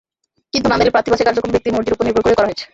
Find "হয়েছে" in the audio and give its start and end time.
2.49-2.65